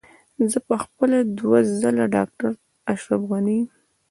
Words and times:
زه 0.51 0.57
په 0.67 0.75
خپله 0.83 1.17
دوه 1.39 1.59
ځله 1.79 2.05
ډاکټر 2.15 2.51
اشرف 2.93 3.21
غني. 3.31 3.59